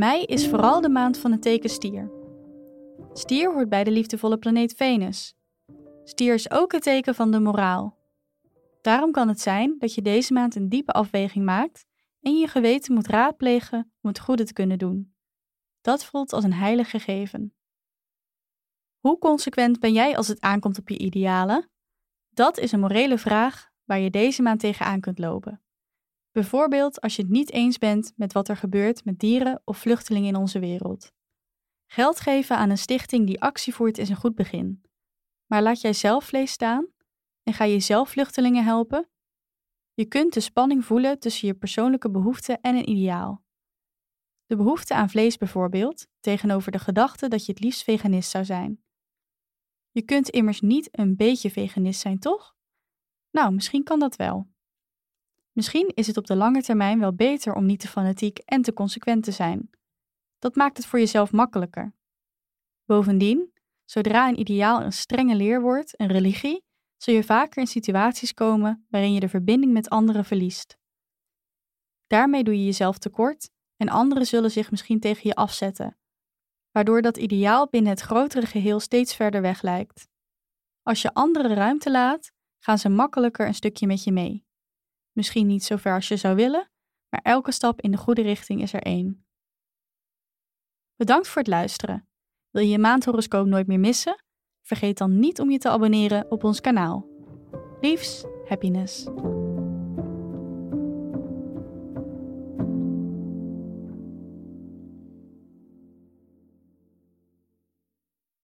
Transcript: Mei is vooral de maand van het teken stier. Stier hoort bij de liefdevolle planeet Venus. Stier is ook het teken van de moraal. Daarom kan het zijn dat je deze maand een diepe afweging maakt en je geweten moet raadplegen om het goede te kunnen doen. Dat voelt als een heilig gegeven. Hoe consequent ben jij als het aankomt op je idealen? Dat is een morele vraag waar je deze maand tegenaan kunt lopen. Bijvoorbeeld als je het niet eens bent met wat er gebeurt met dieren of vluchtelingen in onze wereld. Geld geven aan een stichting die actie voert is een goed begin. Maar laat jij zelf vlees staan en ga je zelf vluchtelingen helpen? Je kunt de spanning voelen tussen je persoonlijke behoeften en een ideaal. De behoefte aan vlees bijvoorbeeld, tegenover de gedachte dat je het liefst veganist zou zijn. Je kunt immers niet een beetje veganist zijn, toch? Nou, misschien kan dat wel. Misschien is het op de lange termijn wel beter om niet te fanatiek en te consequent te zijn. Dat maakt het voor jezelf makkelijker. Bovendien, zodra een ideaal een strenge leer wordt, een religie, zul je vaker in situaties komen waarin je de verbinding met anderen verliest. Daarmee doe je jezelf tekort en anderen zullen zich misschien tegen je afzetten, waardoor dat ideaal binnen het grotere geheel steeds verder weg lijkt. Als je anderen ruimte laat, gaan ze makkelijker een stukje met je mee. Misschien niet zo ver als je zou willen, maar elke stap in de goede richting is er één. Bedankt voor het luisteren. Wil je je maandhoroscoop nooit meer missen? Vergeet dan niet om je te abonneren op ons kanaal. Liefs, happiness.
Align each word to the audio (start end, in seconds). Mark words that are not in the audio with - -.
Mei 0.00 0.24
is 0.24 0.48
vooral 0.48 0.80
de 0.80 0.88
maand 0.88 1.18
van 1.18 1.32
het 1.32 1.42
teken 1.42 1.70
stier. 1.70 2.10
Stier 3.12 3.52
hoort 3.52 3.68
bij 3.68 3.84
de 3.84 3.90
liefdevolle 3.90 4.38
planeet 4.38 4.72
Venus. 4.72 5.34
Stier 6.04 6.34
is 6.34 6.50
ook 6.50 6.72
het 6.72 6.82
teken 6.82 7.14
van 7.14 7.30
de 7.30 7.40
moraal. 7.40 7.98
Daarom 8.82 9.12
kan 9.12 9.28
het 9.28 9.40
zijn 9.40 9.76
dat 9.78 9.94
je 9.94 10.02
deze 10.02 10.32
maand 10.32 10.54
een 10.54 10.68
diepe 10.68 10.92
afweging 10.92 11.44
maakt 11.44 11.86
en 12.20 12.38
je 12.38 12.46
geweten 12.48 12.94
moet 12.94 13.06
raadplegen 13.06 13.92
om 14.00 14.08
het 14.08 14.20
goede 14.20 14.44
te 14.44 14.52
kunnen 14.52 14.78
doen. 14.78 15.14
Dat 15.80 16.04
voelt 16.04 16.32
als 16.32 16.44
een 16.44 16.52
heilig 16.52 16.90
gegeven. 16.90 17.54
Hoe 18.98 19.18
consequent 19.18 19.80
ben 19.80 19.92
jij 19.92 20.16
als 20.16 20.28
het 20.28 20.40
aankomt 20.40 20.78
op 20.78 20.88
je 20.88 20.98
idealen? 20.98 21.70
Dat 22.30 22.58
is 22.58 22.72
een 22.72 22.80
morele 22.80 23.18
vraag 23.18 23.70
waar 23.84 23.98
je 23.98 24.10
deze 24.10 24.42
maand 24.42 24.60
tegenaan 24.60 25.00
kunt 25.00 25.18
lopen. 25.18 25.62
Bijvoorbeeld 26.32 27.00
als 27.00 27.16
je 27.16 27.22
het 27.22 27.30
niet 27.30 27.52
eens 27.52 27.78
bent 27.78 28.12
met 28.16 28.32
wat 28.32 28.48
er 28.48 28.56
gebeurt 28.56 29.04
met 29.04 29.18
dieren 29.18 29.62
of 29.64 29.78
vluchtelingen 29.78 30.28
in 30.28 30.36
onze 30.36 30.58
wereld. 30.58 31.12
Geld 31.86 32.20
geven 32.20 32.56
aan 32.56 32.70
een 32.70 32.78
stichting 32.78 33.26
die 33.26 33.40
actie 33.40 33.74
voert 33.74 33.98
is 33.98 34.08
een 34.08 34.16
goed 34.16 34.34
begin. 34.34 34.82
Maar 35.46 35.62
laat 35.62 35.80
jij 35.80 35.92
zelf 35.92 36.24
vlees 36.24 36.52
staan 36.52 36.88
en 37.42 37.52
ga 37.52 37.64
je 37.64 37.80
zelf 37.80 38.10
vluchtelingen 38.10 38.64
helpen? 38.64 39.08
Je 39.94 40.04
kunt 40.04 40.32
de 40.32 40.40
spanning 40.40 40.84
voelen 40.84 41.18
tussen 41.18 41.46
je 41.46 41.54
persoonlijke 41.54 42.10
behoeften 42.10 42.60
en 42.60 42.76
een 42.76 42.88
ideaal. 42.88 43.44
De 44.46 44.56
behoefte 44.56 44.94
aan 44.94 45.10
vlees 45.10 45.36
bijvoorbeeld, 45.36 46.06
tegenover 46.20 46.72
de 46.72 46.78
gedachte 46.78 47.28
dat 47.28 47.46
je 47.46 47.52
het 47.52 47.60
liefst 47.60 47.82
veganist 47.82 48.30
zou 48.30 48.44
zijn. 48.44 48.82
Je 49.90 50.02
kunt 50.02 50.28
immers 50.28 50.60
niet 50.60 50.88
een 50.98 51.16
beetje 51.16 51.50
veganist 51.50 52.00
zijn, 52.00 52.18
toch? 52.18 52.54
Nou, 53.30 53.52
misschien 53.52 53.82
kan 53.82 53.98
dat 53.98 54.16
wel. 54.16 54.48
Misschien 55.52 55.92
is 55.94 56.06
het 56.06 56.16
op 56.16 56.26
de 56.26 56.36
lange 56.36 56.62
termijn 56.62 56.98
wel 56.98 57.14
beter 57.14 57.54
om 57.54 57.66
niet 57.66 57.80
te 57.80 57.88
fanatiek 57.88 58.38
en 58.38 58.62
te 58.62 58.72
consequent 58.72 59.24
te 59.24 59.30
zijn. 59.30 59.70
Dat 60.38 60.54
maakt 60.54 60.76
het 60.76 60.86
voor 60.86 60.98
jezelf 60.98 61.32
makkelijker. 61.32 61.94
Bovendien, 62.84 63.52
zodra 63.84 64.28
een 64.28 64.40
ideaal 64.40 64.82
een 64.82 64.92
strenge 64.92 65.34
leer 65.34 65.60
wordt, 65.60 66.00
een 66.00 66.08
religie, 66.08 66.64
zul 66.96 67.14
je 67.14 67.24
vaker 67.24 67.60
in 67.60 67.66
situaties 67.66 68.34
komen 68.34 68.86
waarin 68.88 69.12
je 69.12 69.20
de 69.20 69.28
verbinding 69.28 69.72
met 69.72 69.88
anderen 69.88 70.24
verliest. 70.24 70.78
Daarmee 72.06 72.44
doe 72.44 72.58
je 72.58 72.64
jezelf 72.64 72.98
tekort 72.98 73.50
en 73.76 73.88
anderen 73.88 74.26
zullen 74.26 74.50
zich 74.50 74.70
misschien 74.70 75.00
tegen 75.00 75.28
je 75.28 75.34
afzetten, 75.34 75.98
waardoor 76.70 77.02
dat 77.02 77.16
ideaal 77.16 77.68
binnen 77.68 77.90
het 77.90 78.00
grotere 78.00 78.46
geheel 78.46 78.80
steeds 78.80 79.16
verder 79.16 79.42
weg 79.42 79.62
lijkt. 79.62 80.08
Als 80.82 81.02
je 81.02 81.14
anderen 81.14 81.54
ruimte 81.54 81.90
laat, 81.90 82.32
gaan 82.58 82.78
ze 82.78 82.88
makkelijker 82.88 83.46
een 83.46 83.54
stukje 83.54 83.86
met 83.86 84.04
je 84.04 84.12
mee. 84.12 84.44
Misschien 85.20 85.46
niet 85.46 85.64
zo 85.64 85.76
ver 85.76 85.94
als 85.94 86.08
je 86.08 86.16
zou 86.16 86.34
willen, 86.34 86.70
maar 87.08 87.20
elke 87.22 87.52
stap 87.52 87.80
in 87.80 87.90
de 87.90 87.96
goede 87.96 88.22
richting 88.22 88.62
is 88.62 88.72
er 88.72 88.82
één. 88.82 89.26
Bedankt 90.96 91.28
voor 91.28 91.42
het 91.42 91.50
luisteren. 91.50 92.08
Wil 92.50 92.62
je 92.62 92.68
je 92.68 92.78
maandhoroscoop 92.78 93.46
nooit 93.46 93.66
meer 93.66 93.80
missen? 93.80 94.24
Vergeet 94.62 94.98
dan 94.98 95.18
niet 95.18 95.40
om 95.40 95.50
je 95.50 95.58
te 95.58 95.68
abonneren 95.68 96.30
op 96.30 96.44
ons 96.44 96.60
kanaal. 96.60 97.08
Liefs, 97.80 98.24
happiness. 98.48 99.08